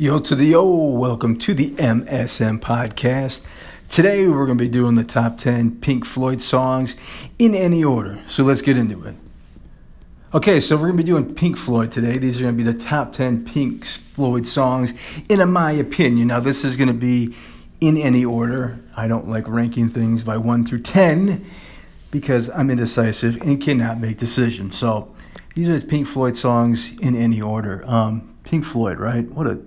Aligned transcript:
Yo 0.00 0.18
to 0.18 0.34
the 0.34 0.46
yo, 0.46 0.64
welcome 0.64 1.36
to 1.36 1.52
the 1.52 1.72
MSM 1.72 2.58
podcast. 2.58 3.42
Today 3.90 4.26
we're 4.26 4.46
going 4.46 4.56
to 4.56 4.64
be 4.64 4.66
doing 4.66 4.94
the 4.94 5.04
top 5.04 5.36
10 5.36 5.78
Pink 5.82 6.06
Floyd 6.06 6.40
songs 6.40 6.96
in 7.38 7.54
any 7.54 7.84
order. 7.84 8.22
So 8.26 8.42
let's 8.42 8.62
get 8.62 8.78
into 8.78 9.04
it. 9.04 9.14
Okay, 10.32 10.58
so 10.58 10.76
we're 10.76 10.86
going 10.86 10.96
to 10.96 11.02
be 11.02 11.06
doing 11.06 11.34
Pink 11.34 11.58
Floyd 11.58 11.92
today. 11.92 12.16
These 12.16 12.40
are 12.40 12.44
going 12.44 12.56
to 12.56 12.64
be 12.64 12.72
the 12.72 12.78
top 12.78 13.12
10 13.12 13.44
Pink 13.44 13.84
Floyd 13.84 14.46
songs 14.46 14.94
in 15.28 15.46
my 15.52 15.72
opinion. 15.72 16.28
Now, 16.28 16.40
this 16.40 16.64
is 16.64 16.78
going 16.78 16.88
to 16.88 16.94
be 16.94 17.36
in 17.82 17.98
any 17.98 18.24
order. 18.24 18.80
I 18.96 19.06
don't 19.06 19.28
like 19.28 19.46
ranking 19.46 19.90
things 19.90 20.24
by 20.24 20.38
1 20.38 20.64
through 20.64 20.80
10 20.80 21.44
because 22.10 22.48
I'm 22.48 22.70
indecisive 22.70 23.36
and 23.42 23.60
cannot 23.60 24.00
make 24.00 24.16
decisions. 24.16 24.78
So 24.78 25.14
these 25.54 25.68
are 25.68 25.78
Pink 25.78 26.06
Floyd 26.06 26.38
songs 26.38 26.90
in 27.00 27.14
any 27.14 27.42
order. 27.42 27.84
Um, 27.86 28.34
Pink 28.44 28.64
Floyd, 28.64 28.98
right? 28.98 29.28
What 29.28 29.46
a 29.46 29.60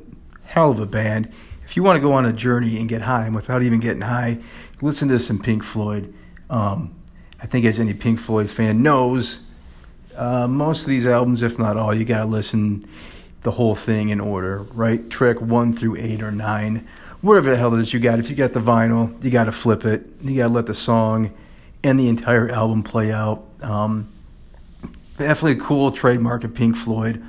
hell 0.53 0.69
of 0.69 0.79
a 0.79 0.85
band. 0.85 1.33
If 1.65 1.75
you 1.75 1.81
want 1.81 1.97
to 1.97 1.99
go 1.99 2.13
on 2.13 2.27
a 2.27 2.31
journey 2.31 2.79
and 2.79 2.87
get 2.87 3.01
high 3.01 3.25
and 3.25 3.33
without 3.33 3.63
even 3.63 3.79
getting 3.79 4.03
high, 4.03 4.37
listen 4.83 5.09
to 5.09 5.17
some 5.17 5.39
Pink 5.39 5.63
Floyd. 5.63 6.13
Um, 6.47 6.93
I 7.41 7.47
think 7.47 7.65
as 7.65 7.79
any 7.79 7.95
Pink 7.95 8.19
Floyd 8.19 8.51
fan 8.51 8.83
knows, 8.83 9.39
uh, 10.15 10.47
most 10.47 10.81
of 10.81 10.87
these 10.89 11.07
albums, 11.07 11.41
if 11.41 11.57
not 11.57 11.75
all, 11.75 11.91
you 11.91 12.05
gotta 12.05 12.25
listen 12.25 12.87
the 13.41 13.49
whole 13.49 13.73
thing 13.73 14.09
in 14.09 14.19
order, 14.19 14.59
right? 14.75 15.09
Track 15.09 15.41
one 15.41 15.75
through 15.75 15.95
eight 15.95 16.21
or 16.21 16.31
nine, 16.31 16.87
whatever 17.21 17.49
the 17.49 17.57
hell 17.57 17.73
it 17.73 17.79
is 17.79 17.91
you 17.91 17.99
got. 17.99 18.19
If 18.19 18.29
you 18.29 18.35
got 18.35 18.53
the 18.53 18.59
vinyl, 18.59 19.21
you 19.23 19.31
gotta 19.31 19.51
flip 19.51 19.85
it. 19.85 20.05
You 20.21 20.37
gotta 20.37 20.53
let 20.53 20.67
the 20.67 20.75
song 20.75 21.33
and 21.83 21.99
the 21.99 22.09
entire 22.09 22.47
album 22.49 22.83
play 22.83 23.11
out. 23.11 23.43
Um, 23.61 24.07
definitely 25.17 25.53
a 25.53 25.65
cool 25.65 25.91
trademark 25.91 26.43
of 26.43 26.53
Pink 26.53 26.77
Floyd. 26.77 27.23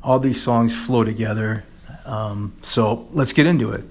All 0.00 0.20
these 0.20 0.40
songs 0.40 0.76
flow 0.76 1.02
together. 1.02 1.64
Um, 2.08 2.54
so 2.62 3.06
let's 3.12 3.32
get 3.34 3.46
into 3.46 3.70
it. 3.72 3.84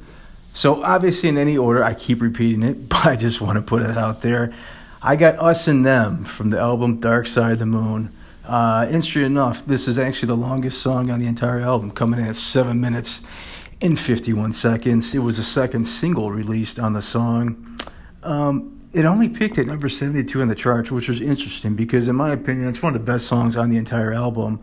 So 0.56 0.84
obviously, 0.84 1.30
in 1.30 1.38
any 1.38 1.56
order, 1.56 1.84
I 1.84 1.94
keep 1.94 2.20
repeating 2.20 2.64
it, 2.64 2.90
but 2.90 3.06
I 3.06 3.16
just 3.16 3.40
want 3.40 3.58
to 3.58 3.62
put 3.62 3.84
it 3.84 3.96
out 3.98 4.22
there. 4.22 4.54
I 5.02 5.16
got 5.16 5.38
Us 5.40 5.68
and 5.68 5.86
Them 5.86 6.26
from 6.26 6.50
the 6.50 6.60
album 6.60 7.00
Dark 7.00 7.28
Side 7.28 7.54
of 7.54 7.60
the 7.60 7.68
Moon. 7.68 8.12
Uh, 8.44 8.86
interesting 8.90 9.26
enough, 9.26 9.66
this 9.66 9.88
is 9.88 10.00
actually 10.00 10.28
the 10.28 10.38
longest 10.38 10.82
song 10.82 11.12
on 11.12 11.20
the 11.20 11.28
entire 11.28 11.60
album, 11.60 11.92
coming 11.92 12.20
in 12.20 12.26
at 12.26 12.36
seven 12.36 12.82
minutes 12.82 13.22
and 13.82 14.00
51 14.00 14.54
seconds. 14.54 15.14
It 15.14 15.20
was 15.20 15.38
the 15.38 15.44
second 15.44 15.86
single 15.86 16.32
released 16.32 16.80
on 16.80 16.94
the 16.94 17.02
song. 17.02 17.78
Um, 18.24 18.80
it 18.94 19.06
only 19.06 19.30
peaked 19.30 19.60
at 19.60 19.68
number 19.68 19.90
72 19.90 20.42
in 20.42 20.48
the 20.48 20.56
charts, 20.56 20.90
which 20.90 21.08
was 21.08 21.22
interesting 21.22 21.76
because, 21.76 22.08
in 22.08 22.16
my 22.16 22.32
opinion, 22.32 22.68
it's 22.68 22.82
one 22.82 22.96
of 22.96 23.06
the 23.06 23.12
best 23.12 23.28
songs 23.28 23.56
on 23.56 23.70
the 23.70 23.78
entire 23.78 24.14
album. 24.14 24.60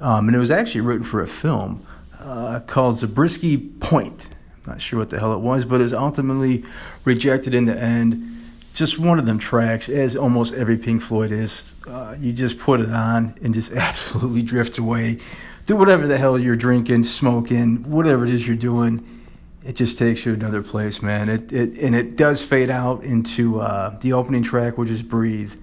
Um, 0.00 0.28
and 0.28 0.34
it 0.34 0.40
was 0.40 0.50
actually 0.50 0.80
written 0.80 1.04
for 1.04 1.22
a 1.22 1.28
film 1.28 1.86
uh, 2.26 2.60
called 2.66 2.98
Zabriskie 2.98 3.56
Point. 3.56 4.28
Not 4.66 4.80
sure 4.80 4.98
what 4.98 5.10
the 5.10 5.18
hell 5.18 5.32
it 5.32 5.38
was, 5.38 5.64
but 5.64 5.80
it 5.80 5.84
was 5.84 5.94
ultimately 5.94 6.64
rejected 7.04 7.54
in 7.54 7.66
the 7.66 7.78
end. 7.78 8.32
Just 8.74 8.98
one 8.98 9.18
of 9.18 9.26
them 9.26 9.38
tracks, 9.38 9.88
as 9.88 10.16
almost 10.16 10.52
every 10.52 10.76
Pink 10.76 11.02
Floyd 11.02 11.30
is. 11.30 11.74
Uh, 11.86 12.16
you 12.18 12.32
just 12.32 12.58
put 12.58 12.80
it 12.80 12.90
on 12.90 13.34
and 13.42 13.54
just 13.54 13.72
absolutely 13.76 14.42
drift 14.42 14.76
away. 14.76 15.20
Do 15.66 15.76
whatever 15.76 16.06
the 16.06 16.18
hell 16.18 16.38
you're 16.38 16.56
drinking, 16.56 17.04
smoking, 17.04 17.88
whatever 17.88 18.24
it 18.24 18.30
is 18.30 18.46
you're 18.46 18.56
doing. 18.56 19.22
It 19.64 19.76
just 19.76 19.96
takes 19.96 20.26
you 20.26 20.34
to 20.34 20.40
another 20.40 20.62
place, 20.62 21.02
man. 21.02 21.28
It, 21.28 21.52
it 21.52 21.78
and 21.78 21.94
it 21.94 22.16
does 22.16 22.42
fade 22.42 22.70
out 22.70 23.02
into 23.02 23.60
uh, 23.60 23.98
the 24.00 24.12
opening 24.12 24.42
track, 24.42 24.78
which 24.78 24.90
is 24.90 25.02
"Breathe," 25.02 25.54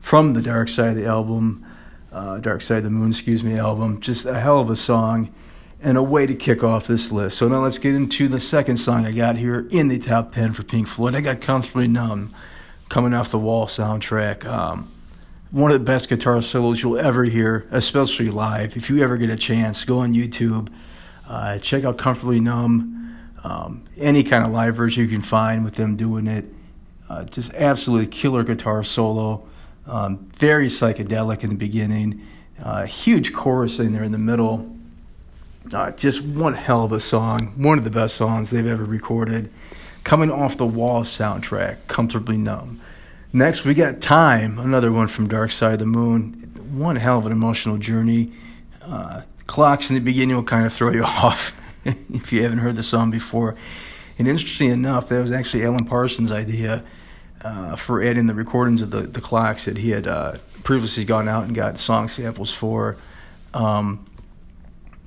from 0.00 0.32
the 0.32 0.40
Dark 0.40 0.68
Side 0.68 0.90
of 0.90 0.96
the 0.96 1.06
album, 1.06 1.66
uh, 2.10 2.38
Dark 2.38 2.62
Side 2.62 2.78
of 2.78 2.84
the 2.84 2.90
Moon, 2.90 3.10
excuse 3.10 3.44
me, 3.44 3.58
album. 3.58 4.00
Just 4.00 4.24
a 4.24 4.38
hell 4.38 4.60
of 4.60 4.70
a 4.70 4.76
song 4.76 5.30
and 5.82 5.96
a 5.96 6.02
way 6.02 6.26
to 6.26 6.34
kick 6.34 6.62
off 6.62 6.86
this 6.86 7.10
list. 7.10 7.38
So 7.38 7.48
now 7.48 7.62
let's 7.62 7.78
get 7.78 7.94
into 7.94 8.28
the 8.28 8.40
second 8.40 8.76
song 8.76 9.06
I 9.06 9.12
got 9.12 9.36
here 9.36 9.66
in 9.70 9.88
the 9.88 9.98
top 9.98 10.32
10 10.32 10.52
for 10.52 10.62
Pink 10.62 10.88
Floyd. 10.88 11.14
I 11.14 11.20
got 11.20 11.40
Comfortably 11.40 11.88
Numb 11.88 12.34
coming 12.88 13.14
off 13.14 13.30
the 13.30 13.38
Wall 13.38 13.66
soundtrack. 13.66 14.44
Um, 14.44 14.92
one 15.50 15.72
of 15.72 15.78
the 15.78 15.84
best 15.84 16.08
guitar 16.08 16.42
solos 16.42 16.82
you'll 16.82 16.98
ever 16.98 17.24
hear, 17.24 17.66
especially 17.70 18.30
live. 18.30 18.76
If 18.76 18.90
you 18.90 19.02
ever 19.02 19.16
get 19.16 19.30
a 19.30 19.36
chance, 19.36 19.82
go 19.84 19.98
on 19.98 20.12
YouTube, 20.12 20.68
uh, 21.26 21.58
check 21.58 21.84
out 21.84 21.96
Comfortably 21.96 22.40
Numb. 22.40 22.96
Um, 23.42 23.84
any 23.96 24.22
kind 24.22 24.44
of 24.44 24.52
live 24.52 24.76
version 24.76 25.02
you 25.02 25.08
can 25.08 25.22
find 25.22 25.64
with 25.64 25.76
them 25.76 25.96
doing 25.96 26.26
it. 26.26 26.44
Uh, 27.08 27.24
just 27.24 27.54
absolutely 27.54 28.06
killer 28.06 28.44
guitar 28.44 28.84
solo. 28.84 29.48
Um, 29.86 30.30
very 30.34 30.68
psychedelic 30.68 31.42
in 31.42 31.48
the 31.48 31.56
beginning. 31.56 32.26
Uh, 32.62 32.84
huge 32.84 33.32
chorus 33.32 33.78
in 33.78 33.94
there 33.94 34.04
in 34.04 34.12
the 34.12 34.18
middle 34.18 34.76
uh, 35.72 35.90
just 35.92 36.22
one 36.22 36.54
hell 36.54 36.84
of 36.84 36.92
a 36.92 37.00
song, 37.00 37.54
one 37.56 37.78
of 37.78 37.84
the 37.84 37.90
best 37.90 38.16
songs 38.16 38.50
they've 38.50 38.66
ever 38.66 38.84
recorded. 38.84 39.52
Coming 40.04 40.30
off 40.30 40.56
the 40.56 40.66
Wall 40.66 41.04
soundtrack, 41.04 41.76
Comfortably 41.86 42.36
Numb. 42.36 42.80
Next, 43.32 43.64
we 43.64 43.74
got 43.74 44.00
Time, 44.00 44.58
another 44.58 44.90
one 44.90 45.08
from 45.08 45.28
Dark 45.28 45.52
Side 45.52 45.74
of 45.74 45.78
the 45.80 45.86
Moon. 45.86 46.32
One 46.72 46.96
hell 46.96 47.18
of 47.18 47.26
an 47.26 47.32
emotional 47.32 47.76
journey. 47.76 48.32
Uh, 48.80 49.22
clocks 49.46 49.88
in 49.88 49.94
the 49.94 50.00
beginning 50.00 50.34
will 50.34 50.42
kind 50.42 50.66
of 50.66 50.72
throw 50.72 50.90
you 50.90 51.04
off 51.04 51.54
if 51.84 52.32
you 52.32 52.42
haven't 52.42 52.58
heard 52.58 52.76
the 52.76 52.82
song 52.82 53.10
before. 53.10 53.56
And 54.18 54.26
interestingly 54.26 54.72
enough, 54.72 55.08
that 55.08 55.20
was 55.20 55.32
actually 55.32 55.64
Alan 55.64 55.84
Parsons' 55.86 56.32
idea 56.32 56.82
uh, 57.42 57.76
for 57.76 58.02
adding 58.02 58.26
the 58.26 58.34
recordings 58.34 58.82
of 58.82 58.90
the, 58.90 59.02
the 59.02 59.20
clocks 59.20 59.64
that 59.64 59.78
he 59.78 59.90
had 59.90 60.06
uh, 60.06 60.38
previously 60.62 61.04
gone 61.04 61.28
out 61.28 61.44
and 61.44 61.54
got 61.54 61.78
song 61.78 62.08
samples 62.08 62.52
for. 62.52 62.96
Um, 63.54 64.06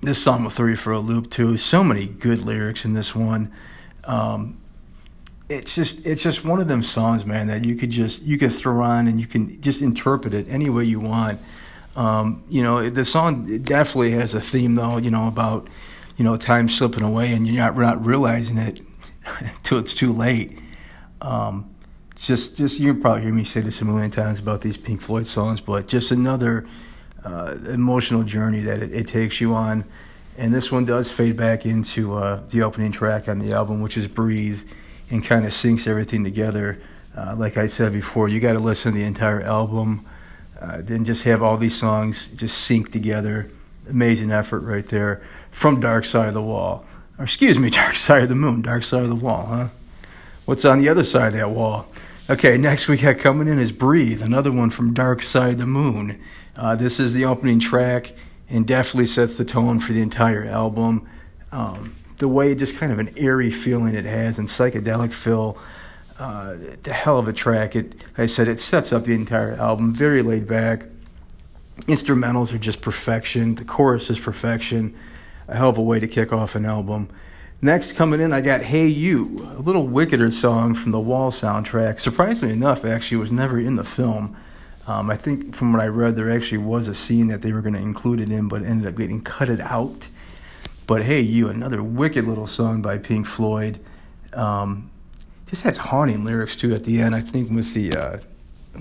this 0.03 0.21
song 0.21 0.43
will 0.43 0.51
throw 0.51 0.67
you 0.67 0.75
for 0.75 0.91
a 0.91 0.99
loop 0.99 1.31
too. 1.31 1.57
So 1.57 1.83
many 1.83 2.05
good 2.05 2.41
lyrics 2.41 2.85
in 2.85 2.93
this 2.93 3.15
one. 3.15 3.51
Um, 4.03 4.59
it's 5.49 5.75
just 5.75 6.05
it's 6.05 6.23
just 6.23 6.43
one 6.43 6.59
of 6.59 6.67
them 6.67 6.81
songs, 6.81 7.25
man, 7.25 7.47
that 7.47 7.65
you 7.65 7.75
could 7.75 7.91
just 7.91 8.21
you 8.23 8.37
could 8.37 8.51
throw 8.51 8.81
on 8.81 9.07
and 9.07 9.19
you 9.19 9.27
can 9.27 9.61
just 9.61 9.81
interpret 9.81 10.33
it 10.33 10.47
any 10.49 10.69
way 10.69 10.83
you 10.83 10.99
want. 10.99 11.39
Um, 11.95 12.43
you 12.49 12.63
know, 12.63 12.89
the 12.89 13.05
song 13.05 13.59
definitely 13.59 14.11
has 14.11 14.33
a 14.33 14.41
theme 14.41 14.75
though. 14.75 14.97
You 14.97 15.11
know 15.11 15.27
about 15.27 15.67
you 16.17 16.25
know 16.25 16.37
time 16.37 16.69
slipping 16.69 17.03
away 17.03 17.31
and 17.33 17.45
you're 17.47 17.55
not 17.55 17.77
not 17.77 18.05
realizing 18.05 18.57
it 18.57 18.81
until 19.39 19.79
it's 19.79 19.93
too 19.93 20.11
late. 20.11 20.59
Um, 21.21 21.73
just 22.15 22.57
just 22.57 22.79
you 22.79 22.93
probably 22.95 23.23
hear 23.23 23.33
me 23.33 23.43
say 23.43 23.61
this 23.61 23.81
a 23.81 23.85
million 23.85 24.11
times 24.11 24.39
about 24.39 24.61
these 24.61 24.77
Pink 24.77 25.01
Floyd 25.01 25.27
songs, 25.27 25.61
but 25.61 25.87
just 25.87 26.11
another 26.11 26.67
uh, 27.25 27.57
emotional 27.67 28.23
journey 28.23 28.61
that 28.61 28.81
it, 28.81 28.93
it, 28.93 29.07
takes 29.07 29.39
you 29.39 29.53
on. 29.53 29.85
And 30.37 30.53
this 30.53 30.71
one 30.71 30.85
does 30.85 31.11
fade 31.11 31.37
back 31.37 31.65
into 31.65 32.15
uh, 32.15 32.41
the 32.49 32.63
opening 32.63 32.91
track 32.91 33.27
on 33.29 33.39
the 33.39 33.53
album, 33.53 33.81
which 33.81 33.97
is 33.97 34.07
Breathe, 34.07 34.63
and 35.09 35.23
kind 35.23 35.45
of 35.45 35.51
syncs 35.51 35.87
everything 35.87 36.23
together. 36.23 36.81
Uh, 37.15 37.35
like 37.37 37.57
I 37.57 37.67
said 37.67 37.93
before, 37.93 38.27
you 38.27 38.39
got 38.39 38.53
to 38.53 38.59
listen 38.59 38.93
to 38.93 38.97
the 38.97 39.05
entire 39.05 39.41
album, 39.41 40.05
uh, 40.59 40.79
then 40.81 41.05
just 41.05 41.23
have 41.23 41.43
all 41.43 41.57
these 41.57 41.77
songs 41.77 42.27
just 42.35 42.57
sync 42.57 42.91
together. 42.91 43.49
Amazing 43.87 44.31
effort 44.31 44.61
right 44.61 44.87
there 44.87 45.21
from 45.51 45.79
Dark 45.79 46.05
Side 46.05 46.29
of 46.29 46.33
the 46.33 46.41
Wall. 46.41 46.85
Or 47.17 47.25
excuse 47.25 47.59
me, 47.59 47.69
Dark 47.71 47.95
Side 47.95 48.23
of 48.23 48.29
the 48.29 48.35
Moon, 48.35 48.61
Dark 48.63 48.83
Side 48.83 49.03
of 49.03 49.09
the 49.09 49.15
Wall, 49.15 49.45
huh? 49.45 49.67
What's 50.45 50.65
on 50.65 50.79
the 50.79 50.89
other 50.89 51.05
side 51.05 51.27
of 51.27 51.33
that 51.33 51.51
wall? 51.51 51.87
Okay, 52.29 52.57
next 52.57 52.89
we 52.89 52.97
got 52.97 53.19
coming 53.19 53.47
in 53.47 53.59
is 53.59 53.71
Breathe, 53.71 54.21
another 54.21 54.51
one 54.51 54.69
from 54.69 54.93
Dark 54.93 55.21
Side 55.21 55.53
of 55.53 55.57
the 55.59 55.65
Moon. 55.65 56.21
Uh, 56.55 56.75
this 56.75 56.99
is 56.99 57.13
the 57.13 57.25
opening 57.25 57.59
track 57.59 58.13
and 58.49 58.67
definitely 58.67 59.07
sets 59.07 59.37
the 59.37 59.45
tone 59.45 59.79
for 59.79 59.93
the 59.93 60.01
entire 60.01 60.45
album. 60.45 61.07
Um, 61.51 61.95
the 62.17 62.27
way 62.27 62.53
just 62.55 62.75
kind 62.75 62.91
of 62.91 62.99
an 62.99 63.13
airy 63.17 63.51
feeling 63.51 63.95
it 63.95 64.05
has 64.05 64.37
and 64.37 64.47
psychedelic 64.47 65.13
feel. 65.13 65.57
Uh, 66.19 66.55
the 66.83 66.93
hell 66.93 67.17
of 67.17 67.27
a 67.27 67.33
track. 67.33 67.75
It, 67.75 67.95
like 67.95 68.19
I 68.19 68.25
said, 68.27 68.47
it 68.47 68.59
sets 68.59 68.93
up 68.93 69.03
the 69.03 69.13
entire 69.13 69.53
album. 69.55 69.93
Very 69.93 70.21
laid 70.21 70.47
back. 70.47 70.85
Instrumentals 71.81 72.53
are 72.53 72.59
just 72.59 72.81
perfection. 72.81 73.55
The 73.55 73.65
chorus 73.65 74.09
is 74.09 74.19
perfection. 74.19 74.95
A 75.47 75.55
hell 75.55 75.69
of 75.69 75.77
a 75.77 75.81
way 75.81 75.99
to 75.99 76.07
kick 76.07 76.31
off 76.31 76.55
an 76.55 76.65
album. 76.65 77.09
Next, 77.61 77.93
coming 77.93 78.19
in, 78.19 78.33
I 78.33 78.41
got 78.41 78.61
Hey 78.61 78.87
You, 78.87 79.49
a 79.57 79.61
little 79.61 79.87
wickeder 79.87 80.29
song 80.29 80.75
from 80.75 80.91
the 80.91 80.99
Wall 80.99 81.31
soundtrack. 81.31 81.99
Surprisingly 81.99 82.53
enough, 82.53 82.85
actually, 82.85 83.17
was 83.17 83.31
never 83.31 83.59
in 83.59 83.75
the 83.75 83.83
film. 83.83 84.35
Um, 84.85 85.09
I 85.09 85.15
think 85.15 85.55
from 85.55 85.71
what 85.71 85.81
I 85.81 85.87
read, 85.87 86.15
there 86.15 86.29
actually 86.29 86.57
was 86.57 86.87
a 86.87 86.95
scene 86.95 87.27
that 87.27 87.41
they 87.41 87.53
were 87.53 87.61
going 87.61 87.73
to 87.73 87.79
include 87.79 88.19
it 88.19 88.29
in, 88.29 88.49
but 88.49 88.63
ended 88.63 88.87
up 88.87 88.97
getting 88.97 89.21
cut 89.21 89.49
it 89.49 89.61
out. 89.61 90.09
But 90.87 91.03
hey, 91.03 91.21
you, 91.21 91.47
another 91.47 91.81
wicked 91.81 92.27
little 92.27 92.47
song 92.47 92.81
by 92.81 92.97
Pink 92.97 93.25
Floyd. 93.25 93.79
Um, 94.33 94.89
just 95.47 95.63
has 95.63 95.77
haunting 95.77 96.25
lyrics 96.25 96.55
too 96.55 96.73
at 96.73 96.83
the 96.83 96.99
end. 96.99 97.15
I 97.15 97.21
think 97.21 97.49
with 97.49 97.73
the 97.73 97.95
uh, 97.95 98.17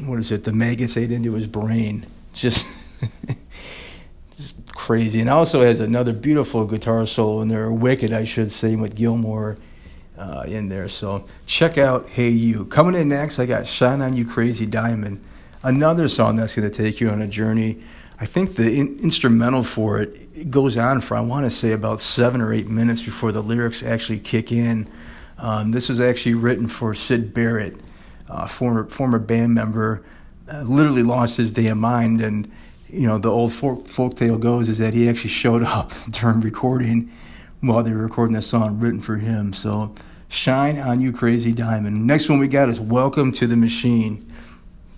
what 0.06 0.18
is 0.18 0.32
it? 0.32 0.44
The 0.44 0.52
maggots 0.52 0.96
ate 0.96 1.12
into 1.12 1.34
his 1.34 1.46
brain. 1.46 2.06
Just, 2.32 2.66
just 4.36 4.54
crazy. 4.74 5.20
And 5.20 5.30
also 5.30 5.62
has 5.62 5.80
another 5.80 6.12
beautiful 6.12 6.64
guitar 6.64 7.06
solo 7.06 7.42
in 7.42 7.48
there, 7.48 7.70
wicked, 7.70 8.12
I 8.12 8.24
should 8.24 8.50
say, 8.50 8.74
with 8.74 8.96
Gilmour. 8.96 9.58
Uh, 10.16 10.44
in 10.46 10.68
there, 10.68 10.88
so 10.88 11.26
check 11.46 11.78
out 11.78 12.08
"Hey 12.10 12.28
You." 12.28 12.66
Coming 12.66 12.94
in 12.94 13.08
next, 13.08 13.38
I 13.38 13.46
got 13.46 13.66
"Shine 13.66 14.02
on 14.02 14.14
You, 14.14 14.26
Crazy 14.26 14.66
Diamond." 14.66 15.24
Another 15.64 16.08
song 16.08 16.34
that's 16.34 16.56
going 16.56 16.68
to 16.68 16.76
take 16.76 17.00
you 17.00 17.08
on 17.10 17.22
a 17.22 17.28
journey. 17.28 17.80
I 18.18 18.26
think 18.26 18.56
the 18.56 18.68
in- 18.80 18.98
instrumental 18.98 19.62
for 19.62 20.00
it, 20.00 20.28
it 20.34 20.50
goes 20.50 20.76
on 20.76 21.00
for 21.00 21.16
I 21.16 21.20
want 21.20 21.48
to 21.48 21.56
say 21.56 21.70
about 21.70 22.00
seven 22.00 22.40
or 22.40 22.52
eight 22.52 22.66
minutes 22.66 23.00
before 23.00 23.30
the 23.30 23.42
lyrics 23.42 23.84
actually 23.84 24.18
kick 24.18 24.50
in. 24.50 24.88
Um, 25.38 25.70
this 25.70 25.88
was 25.88 26.00
actually 26.00 26.34
written 26.34 26.66
for 26.66 26.94
Syd 26.94 27.32
Barrett, 27.32 27.76
uh, 28.28 28.46
former 28.46 28.86
former 28.86 29.20
band 29.20 29.54
member, 29.54 30.04
uh, 30.52 30.62
literally 30.62 31.04
lost 31.04 31.36
his 31.36 31.52
damn 31.52 31.78
mind. 31.78 32.20
And 32.20 32.50
you 32.90 33.06
know 33.06 33.18
the 33.18 33.30
old 33.30 33.52
folk, 33.52 33.86
folk 33.86 34.16
tale 34.16 34.38
goes 34.38 34.68
is 34.68 34.78
that 34.78 34.94
he 34.94 35.08
actually 35.08 35.30
showed 35.30 35.62
up 35.62 35.92
during 36.10 36.40
recording 36.40 37.12
while 37.60 37.84
they 37.84 37.92
were 37.92 38.02
recording 38.02 38.34
this 38.34 38.48
song 38.48 38.80
written 38.80 39.00
for 39.00 39.16
him. 39.16 39.52
So 39.52 39.94
shine 40.26 40.80
on 40.80 41.00
you, 41.00 41.12
crazy 41.12 41.52
diamond. 41.52 42.04
Next 42.04 42.28
one 42.28 42.40
we 42.40 42.48
got 42.48 42.68
is 42.68 42.80
Welcome 42.80 43.30
to 43.32 43.46
the 43.46 43.56
Machine 43.56 44.28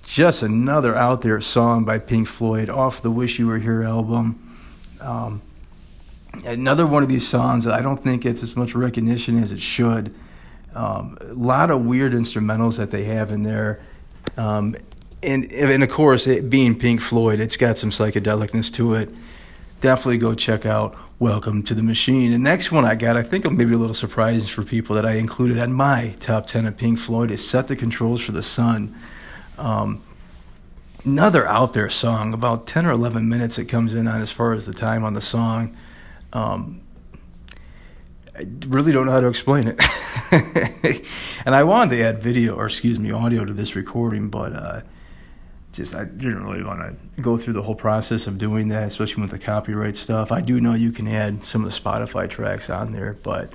just 0.07 0.43
another 0.43 0.95
out 0.95 1.23
there 1.23 1.41
song 1.41 1.85
by 1.85 1.99
Pink 1.99 2.29
Floyd 2.29 2.69
off 2.69 3.03
the 3.03 3.11
Wish 3.11 3.39
You 3.39 3.47
Were 3.47 3.59
Here 3.59 3.83
album. 3.83 4.59
Um, 5.01 5.43
another 6.45 6.87
one 6.87 7.03
of 7.03 7.09
these 7.09 7.27
songs 7.27 7.65
that 7.65 7.75
I 7.75 7.83
don't 7.83 8.03
think 8.03 8.23
gets 8.23 8.43
as 8.43 8.57
much 8.57 8.75
recognition 8.75 9.43
as 9.43 9.53
it 9.53 9.61
should. 9.61 10.15
Um, 10.75 11.19
a 11.21 11.35
lot 11.35 11.71
of 11.71 11.85
weird 11.85 12.13
instrumentals 12.13 12.77
that 12.77 12.91
they 12.91 13.05
have 13.05 13.31
in 13.31 13.43
there. 13.43 13.81
Um, 14.37 14.77
and, 15.23 15.51
and 15.53 15.83
of 15.83 15.91
course, 15.91 16.27
it 16.27 16.51
being 16.51 16.79
Pink 16.79 17.01
Floyd, 17.01 17.41
it's 17.41 17.57
got 17.57 17.79
some 17.79 17.91
psychedelicness 17.91 18.73
to 18.75 18.95
it. 18.95 19.09
Definitely 19.81 20.19
go 20.19 20.35
check 20.35 20.67
out 20.67 20.97
Welcome 21.19 21.63
to 21.65 21.75
the 21.75 21.83
Machine. 21.83 22.33
The 22.33 22.39
next 22.39 22.73
one 22.73 22.85
I 22.85 22.97
got, 22.97 23.17
I 23.17 23.23
think 23.23 23.51
maybe 23.51 23.75
a 23.75 23.79
little 23.79 23.95
surprising 23.95 24.49
for 24.49 24.65
people 24.65 24.97
that 24.97 25.07
I 25.07 25.13
included 25.13 25.59
on 25.59 25.73
my 25.73 26.17
top 26.21 26.47
10 26.47 26.67
of 26.67 26.77
Pink 26.77 26.99
Floyd, 26.99 27.31
is 27.31 27.49
Set 27.49 27.69
the 27.69 27.77
Controls 27.77 28.21
for 28.21 28.33
the 28.33 28.43
Sun. 28.43 28.95
Um, 29.59 30.03
another 31.05 31.47
out 31.47 31.73
there 31.73 31.91
song, 31.91 32.33
about 32.35 32.67
10 32.67 32.87
or 32.87 32.93
11 32.93 33.29
minutes 33.29 33.59
it 33.59 33.67
comes 33.67 33.95
in 33.95 34.09
on 34.09 34.21
as 34.21 34.31
far 34.31 34.53
as 34.53 34.67
the 34.67 34.75
time 34.75 35.05
on 35.05 35.15
the 35.15 35.21
song. 35.21 35.77
Um, 36.33 36.81
I 38.37 38.47
really 38.67 38.91
don't 38.93 39.07
know 39.07 39.13
how 39.13 39.21
to 39.21 39.29
explain 39.29 39.69
it. 39.69 39.81
and 41.47 41.55
I 41.55 41.63
wanted 41.63 41.97
to 41.97 42.03
add 42.03 42.23
video, 42.23 42.57
or 42.57 42.67
excuse 42.67 42.99
me, 42.99 43.13
audio 43.13 43.45
to 43.45 43.53
this 43.53 43.77
recording, 43.77 44.29
but 44.29 44.53
uh, 44.53 44.81
just 45.75 45.95
I 45.95 46.05
didn't 46.05 46.45
really 46.45 46.65
want 46.65 46.81
to 47.15 47.21
go 47.21 47.37
through 47.37 47.55
the 47.55 47.63
whole 47.63 47.75
process 47.75 48.27
of 48.27 48.39
doing 48.39 48.69
that, 48.69 48.89
especially 48.89 49.23
with 49.23 49.31
the 49.31 49.39
copyright 49.39 49.97
stuff. 49.97 50.33
I 50.33 50.41
do 50.41 50.61
know 50.61 50.75
you 50.75 50.91
can 50.91 51.07
add 51.07 51.45
some 51.45 51.65
of 51.65 51.73
the 51.73 51.79
Spotify 51.79 52.29
tracks 52.29 52.71
on 52.71 52.93
there, 52.93 53.17
but 53.23 53.53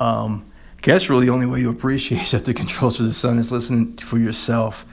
um, 0.00 0.50
I 0.78 0.80
guess 0.80 1.08
really 1.08 1.26
the 1.26 1.32
only 1.32 1.46
way 1.46 1.62
to 1.62 1.70
appreciate 1.70 2.26
that 2.30 2.44
the 2.44 2.54
controls 2.54 2.96
for 2.96 3.04
the 3.04 3.12
sun 3.12 3.38
is 3.38 3.52
listening 3.52 3.96
for 3.98 4.18
yourself. 4.18 4.84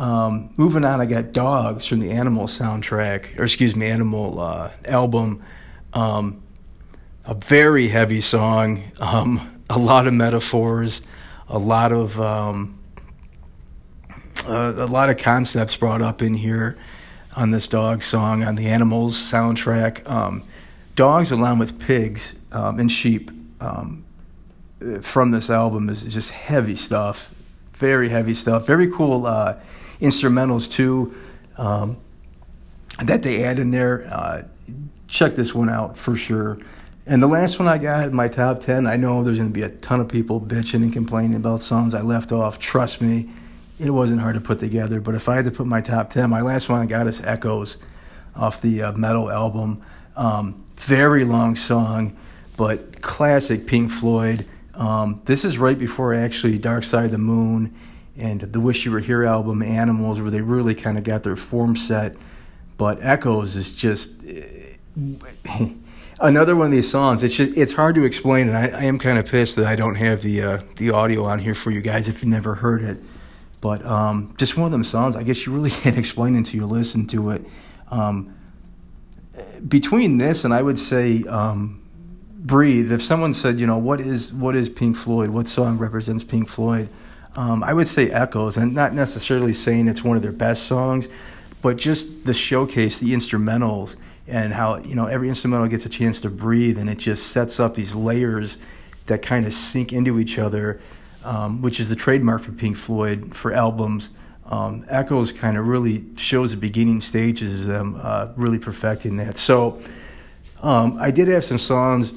Um, 0.00 0.48
moving 0.56 0.82
on, 0.86 0.98
I 0.98 1.04
got 1.04 1.32
Dogs 1.32 1.84
from 1.84 2.00
the 2.00 2.10
Animal 2.12 2.46
soundtrack, 2.46 3.38
or 3.38 3.44
excuse 3.44 3.76
me, 3.76 3.86
Animal 3.86 4.40
uh, 4.40 4.70
album. 4.86 5.42
Um, 5.92 6.42
a 7.26 7.34
very 7.34 7.86
heavy 7.88 8.22
song, 8.22 8.92
um, 8.98 9.62
a 9.70 9.78
lot 9.78 10.06
of 10.06 10.14
metaphors, 10.14 11.02
a 11.48 11.58
lot 11.58 11.92
of 11.92 12.18
um, 12.18 12.78
uh, 14.48 14.72
a 14.74 14.86
lot 14.86 15.10
of 15.10 15.18
concepts 15.18 15.76
brought 15.76 16.00
up 16.00 16.22
in 16.22 16.32
here 16.32 16.78
on 17.36 17.50
this 17.50 17.68
dog 17.68 18.02
song 18.02 18.42
on 18.42 18.54
the 18.54 18.68
Animals 18.68 19.18
soundtrack. 19.18 20.08
Um, 20.08 20.44
dogs, 20.96 21.30
along 21.30 21.58
with 21.58 21.78
pigs 21.78 22.36
um, 22.52 22.80
and 22.80 22.90
sheep, 22.90 23.30
from 25.02 25.30
this 25.30 25.50
album 25.50 25.90
is 25.90 26.04
just 26.04 26.30
heavy 26.30 26.74
stuff, 26.74 27.30
very 27.80 28.08
heavy 28.08 28.34
stuff, 28.34 28.66
very 28.66 28.90
cool. 28.92 29.26
Uh, 29.26 29.56
instrumentals 30.00 30.70
too 30.70 31.14
um, 31.56 31.96
that 33.02 33.22
they 33.22 33.42
add 33.44 33.58
in 33.58 33.70
there. 33.70 34.06
Uh, 34.10 34.42
check 35.08 35.34
this 35.34 35.54
one 35.54 35.68
out 35.68 35.98
for 35.98 36.16
sure. 36.16 36.58
And 37.06 37.22
the 37.22 37.26
last 37.26 37.58
one 37.58 37.66
I 37.66 37.78
got 37.78 38.08
in 38.08 38.14
my 38.14 38.28
top 38.28 38.60
10, 38.60 38.86
I 38.86 38.96
know 38.96 39.24
there's 39.24 39.38
going 39.38 39.50
to 39.50 39.54
be 39.54 39.62
a 39.62 39.68
ton 39.68 40.00
of 40.00 40.08
people 40.08 40.40
bitching 40.40 40.82
and 40.82 40.92
complaining 40.92 41.34
about 41.34 41.62
songs 41.62 41.94
I 41.94 42.02
left 42.02 42.30
off. 42.30 42.58
Trust 42.58 43.00
me, 43.00 43.30
it 43.80 43.90
wasn't 43.90 44.20
hard 44.20 44.34
to 44.34 44.40
put 44.40 44.58
together. 44.58 45.00
But 45.00 45.14
if 45.14 45.28
I 45.28 45.36
had 45.36 45.46
to 45.46 45.50
put 45.50 45.66
my 45.66 45.80
top 45.80 46.12
10, 46.12 46.30
my 46.30 46.42
last 46.42 46.68
one 46.68 46.80
I 46.80 46.86
got 46.86 47.06
is 47.06 47.20
Echoes 47.22 47.78
off 48.36 48.60
the 48.60 48.82
uh, 48.82 48.92
Meddle 48.92 49.30
album. 49.30 49.82
Um, 50.14 50.64
very 50.76 51.24
long 51.24 51.56
song, 51.56 52.16
but 52.56 53.02
classic 53.02 53.66
Pink 53.66 53.90
Floyd. 53.90 54.46
Um, 54.80 55.20
this 55.26 55.44
is 55.44 55.58
right 55.58 55.78
before 55.78 56.14
actually 56.14 56.58
Dark 56.58 56.84
Side 56.84 57.04
of 57.04 57.10
the 57.10 57.18
Moon 57.18 57.74
and 58.16 58.40
the 58.40 58.60
Wish 58.60 58.86
You 58.86 58.92
Were 58.92 59.00
Here 59.00 59.24
album, 59.24 59.62
Animals, 59.62 60.22
where 60.22 60.30
they 60.30 60.40
really 60.40 60.74
kind 60.74 60.96
of 60.96 61.04
got 61.04 61.22
their 61.22 61.36
form 61.36 61.76
set. 61.76 62.16
But 62.78 62.98
Echoes 63.02 63.56
is 63.56 63.72
just 63.72 64.10
another 66.20 66.56
one 66.56 66.66
of 66.66 66.72
these 66.72 66.90
songs. 66.90 67.22
It's 67.22 67.34
just 67.34 67.52
it's 67.58 67.74
hard 67.74 67.94
to 67.96 68.04
explain, 68.04 68.48
and 68.48 68.56
I, 68.56 68.68
I 68.68 68.84
am 68.84 68.98
kind 68.98 69.18
of 69.18 69.26
pissed 69.26 69.56
that 69.56 69.66
I 69.66 69.76
don't 69.76 69.96
have 69.96 70.22
the 70.22 70.42
uh, 70.42 70.62
the 70.76 70.90
audio 70.90 71.26
on 71.26 71.38
here 71.38 71.54
for 71.54 71.70
you 71.70 71.82
guys 71.82 72.08
if 72.08 72.22
you 72.22 72.30
never 72.30 72.54
heard 72.54 72.82
it. 72.82 72.96
But 73.60 73.84
um, 73.84 74.34
just 74.38 74.56
one 74.56 74.64
of 74.64 74.72
them 74.72 74.82
songs. 74.82 75.14
I 75.14 75.24
guess 75.24 75.44
you 75.44 75.52
really 75.52 75.70
can't 75.82 75.98
explain 75.98 76.36
until 76.36 76.58
you 76.58 76.66
listen 76.66 77.06
to 77.08 77.32
it. 77.32 77.44
Um, 77.88 78.34
between 79.68 80.16
this 80.16 80.44
and 80.44 80.54
I 80.54 80.62
would 80.62 80.78
say 80.78 81.22
um, 81.24 81.82
"Breathe," 82.46 82.90
if 82.90 83.02
someone 83.02 83.32
said, 83.32 83.60
you 83.60 83.66
know, 83.66 83.78
what 83.78 84.00
is 84.00 84.32
what 84.32 84.56
is 84.56 84.68
Pink 84.68 84.96
Floyd? 84.96 85.30
What 85.30 85.46
song 85.46 85.78
represents 85.78 86.24
Pink 86.24 86.48
Floyd? 86.48 86.88
Um, 87.36 87.62
I 87.62 87.72
would 87.72 87.86
say 87.86 88.10
Echoes, 88.10 88.56
and 88.56 88.74
not 88.74 88.94
necessarily 88.94 89.52
saying 89.52 89.88
it's 89.88 90.02
one 90.02 90.16
of 90.16 90.22
their 90.22 90.32
best 90.32 90.64
songs, 90.64 91.06
but 91.62 91.76
just 91.76 92.24
the 92.24 92.34
showcase, 92.34 92.98
the 92.98 93.12
instrumentals, 93.12 93.96
and 94.26 94.52
how 94.52 94.78
you 94.78 94.94
know 94.94 95.06
every 95.06 95.28
instrumental 95.28 95.68
gets 95.68 95.86
a 95.86 95.88
chance 95.88 96.20
to 96.22 96.30
breathe, 96.30 96.78
and 96.78 96.88
it 96.88 96.98
just 96.98 97.28
sets 97.28 97.60
up 97.60 97.74
these 97.74 97.94
layers 97.94 98.56
that 99.06 99.22
kind 99.22 99.46
of 99.46 99.52
sink 99.52 99.92
into 99.92 100.18
each 100.18 100.38
other, 100.38 100.80
um, 101.24 101.62
which 101.62 101.78
is 101.78 101.88
the 101.88 101.96
trademark 101.96 102.42
for 102.42 102.52
Pink 102.52 102.76
Floyd 102.76 103.36
for 103.36 103.52
albums. 103.52 104.10
Um, 104.46 104.84
Echoes 104.88 105.30
kind 105.30 105.56
of 105.56 105.66
really 105.66 106.04
shows 106.16 106.50
the 106.50 106.56
beginning 106.56 107.00
stages 107.00 107.60
of 107.60 107.66
them 107.68 108.00
uh, 108.02 108.28
really 108.34 108.58
perfecting 108.58 109.16
that. 109.18 109.36
So 109.36 109.80
um, 110.60 110.98
I 110.98 111.12
did 111.12 111.28
have 111.28 111.44
some 111.44 111.58
songs 111.58 112.12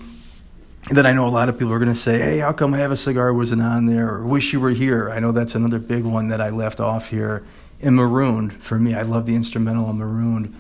that 0.92 1.06
I 1.06 1.14
know 1.14 1.28
a 1.28 1.30
lot 1.30 1.50
of 1.50 1.58
people 1.58 1.74
are 1.74 1.80
going 1.80 1.94
to 1.94 1.96
say, 1.96 2.20
hey, 2.20 2.40
how 2.40 2.52
come 2.52 2.74
I 2.74 2.80
Have 2.80 2.92
a 2.92 2.98
Cigar 2.98 3.34
wasn't 3.34 3.62
on 3.62 3.86
there? 3.86 4.10
Or 4.10 4.26
Wish 4.26 4.52
You 4.52 4.60
Were 4.60 4.72
Here. 4.72 5.10
I 5.10 5.20
know 5.20 5.32
that's 5.32 5.56
another 5.56 5.80
big 5.80 6.04
one 6.04 6.28
that 6.28 6.42
I 6.42 6.50
left 6.50 6.80
off 6.80 7.10
here. 7.10 7.46
And 7.82 7.96
Marooned, 7.96 8.62
for 8.62 8.78
me, 8.78 8.94
I 8.94 9.02
love 9.04 9.26
the 9.26 9.36
instrumental 9.36 9.86
on 9.86 9.98
Marooned, 9.98 10.54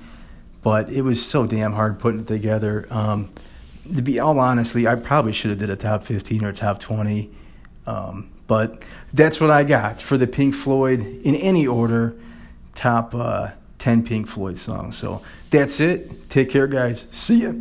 but 0.61 0.89
it 0.89 1.01
was 1.01 1.25
so 1.25 1.45
damn 1.45 1.73
hard 1.73 1.99
putting 1.99 2.21
it 2.21 2.27
together. 2.27 2.87
Um, 2.89 3.29
to 3.95 4.01
be 4.01 4.19
all 4.19 4.39
honestly, 4.39 4.87
I 4.87 4.95
probably 4.95 5.33
should 5.33 5.49
have 5.49 5.59
did 5.59 5.69
a 5.69 5.75
top 5.75 6.05
15 6.05 6.43
or 6.45 6.53
top 6.53 6.79
20. 6.79 7.29
Um, 7.85 8.29
but 8.47 8.81
that's 9.13 9.41
what 9.41 9.51
I 9.51 9.63
got 9.63 10.01
for 10.01 10.17
the 10.17 10.27
Pink 10.27 10.53
Floyd 10.53 11.01
in 11.01 11.35
any 11.35 11.67
order, 11.67 12.15
top 12.75 13.13
uh, 13.13 13.51
10 13.79 14.05
Pink 14.05 14.27
Floyd 14.27 14.57
songs. 14.57 14.97
So 14.97 15.21
that's 15.49 15.79
it. 15.79 16.29
Take 16.29 16.49
care, 16.49 16.67
guys. 16.67 17.07
See 17.11 17.43
ya. 17.43 17.53